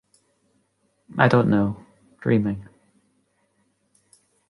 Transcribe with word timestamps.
I 1.19 1.27
don’t 1.27 1.47
know. 1.47 1.77
Dreaming. 2.21 2.67